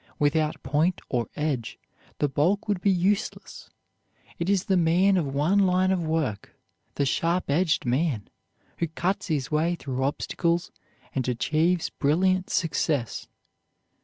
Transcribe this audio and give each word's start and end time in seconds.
Without 0.17 0.63
point 0.63 0.99
or 1.09 1.27
edge 1.35 1.77
the 2.17 2.27
bulk 2.27 2.67
would 2.67 2.81
be 2.81 2.89
useless. 2.89 3.69
It 4.39 4.49
is 4.49 4.63
the 4.63 4.75
man 4.75 5.15
of 5.15 5.27
one 5.27 5.59
line 5.59 5.91
of 5.91 6.01
work, 6.03 6.55
the 6.95 7.05
sharp 7.05 7.51
edged 7.51 7.85
man, 7.85 8.27
who 8.79 8.87
cuts 8.87 9.27
his 9.27 9.51
way 9.51 9.75
through 9.75 10.03
obstacles 10.03 10.71
and 11.13 11.27
achieves 11.29 11.91
brilliant 11.91 12.49
success. 12.49 13.27